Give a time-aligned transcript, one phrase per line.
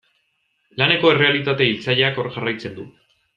[0.81, 2.89] Laneko errealitate hiltzaileak hor jarraitzen du.